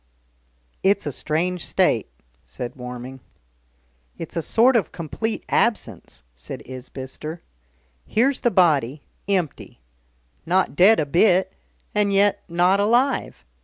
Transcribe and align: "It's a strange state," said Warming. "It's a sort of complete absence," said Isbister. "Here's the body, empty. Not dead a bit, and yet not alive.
"It's 0.81 1.05
a 1.05 1.11
strange 1.11 1.63
state," 1.63 2.07
said 2.43 2.75
Warming. 2.75 3.19
"It's 4.17 4.35
a 4.35 4.41
sort 4.41 4.75
of 4.75 4.91
complete 4.91 5.43
absence," 5.47 6.23
said 6.33 6.63
Isbister. 6.65 7.43
"Here's 8.07 8.39
the 8.41 8.49
body, 8.49 9.03
empty. 9.27 9.79
Not 10.43 10.75
dead 10.75 10.99
a 10.99 11.05
bit, 11.05 11.53
and 11.93 12.11
yet 12.11 12.41
not 12.49 12.79
alive. 12.79 13.45